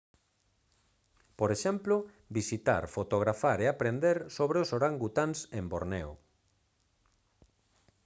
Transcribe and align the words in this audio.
por 1.39 1.49
exemplo 1.55 1.95
visitar 2.37 2.83
fotografar 2.95 3.57
e 3.61 3.67
aprender 3.69 4.17
sobre 4.37 4.57
os 4.63 4.69
orangutáns 4.77 5.37
en 5.59 5.65
borneo 5.71 6.11